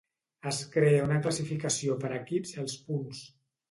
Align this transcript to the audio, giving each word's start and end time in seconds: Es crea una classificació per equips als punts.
Es 0.51 0.61
crea 0.77 1.03
una 1.09 1.21
classificació 1.27 2.01
per 2.05 2.13
equips 2.19 2.59
als 2.67 2.79
punts. 2.91 3.27